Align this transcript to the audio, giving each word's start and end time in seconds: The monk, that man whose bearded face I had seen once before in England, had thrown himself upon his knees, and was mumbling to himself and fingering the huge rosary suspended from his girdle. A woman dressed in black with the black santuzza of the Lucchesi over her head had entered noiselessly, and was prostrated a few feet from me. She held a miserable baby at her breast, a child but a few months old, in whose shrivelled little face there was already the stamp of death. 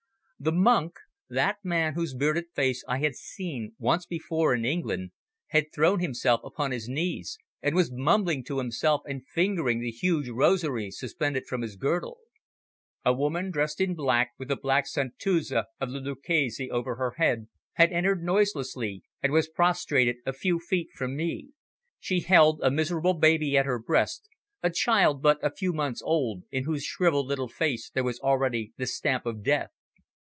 The 0.43 0.51
monk, 0.51 0.93
that 1.29 1.57
man 1.63 1.93
whose 1.93 2.15
bearded 2.15 2.45
face 2.55 2.83
I 2.87 2.97
had 2.97 3.13
seen 3.13 3.75
once 3.77 4.07
before 4.07 4.55
in 4.55 4.65
England, 4.65 5.11
had 5.49 5.71
thrown 5.71 5.99
himself 5.99 6.41
upon 6.43 6.71
his 6.71 6.89
knees, 6.89 7.37
and 7.61 7.75
was 7.75 7.91
mumbling 7.91 8.43
to 8.45 8.57
himself 8.57 9.03
and 9.05 9.21
fingering 9.23 9.81
the 9.81 9.91
huge 9.91 10.29
rosary 10.29 10.89
suspended 10.89 11.45
from 11.45 11.61
his 11.61 11.75
girdle. 11.75 12.17
A 13.05 13.13
woman 13.13 13.51
dressed 13.51 13.79
in 13.79 13.93
black 13.93 14.31
with 14.39 14.47
the 14.47 14.55
black 14.55 14.87
santuzza 14.87 15.65
of 15.79 15.91
the 15.91 15.99
Lucchesi 15.99 16.71
over 16.71 16.95
her 16.95 17.11
head 17.17 17.47
had 17.73 17.91
entered 17.93 18.23
noiselessly, 18.23 19.03
and 19.21 19.31
was 19.31 19.47
prostrated 19.47 20.15
a 20.25 20.33
few 20.33 20.57
feet 20.57 20.89
from 20.95 21.15
me. 21.15 21.49
She 21.99 22.21
held 22.21 22.61
a 22.63 22.71
miserable 22.71 23.13
baby 23.13 23.55
at 23.59 23.67
her 23.67 23.77
breast, 23.77 24.27
a 24.63 24.71
child 24.71 25.21
but 25.21 25.37
a 25.43 25.51
few 25.53 25.71
months 25.71 26.01
old, 26.01 26.41
in 26.49 26.63
whose 26.63 26.83
shrivelled 26.83 27.27
little 27.27 27.47
face 27.47 27.91
there 27.91 28.03
was 28.03 28.19
already 28.21 28.73
the 28.77 28.87
stamp 28.87 29.27
of 29.27 29.43
death. 29.43 29.69